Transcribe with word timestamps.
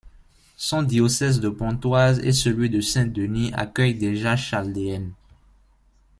Son 0.57 0.81
diocèse 0.81 1.39
de 1.39 1.49
Pontoise 1.49 2.17
et 2.23 2.31
celui 2.31 2.71
de 2.71 2.81
Saint-Denis 2.81 3.51
accueillent 3.53 3.99
déjà 3.99 4.35
chaldéennes. 4.35 5.13